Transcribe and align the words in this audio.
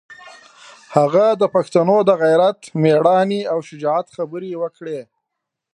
هغه 0.95 1.25
د 1.41 1.43
پښتنو 1.55 1.97
د 2.09 2.11
غیرت، 2.23 2.59
مېړانې 2.81 3.41
او 3.51 3.57
شجاعت 3.69 4.07
خبرې 4.15 4.51
وکړې. 4.61 4.99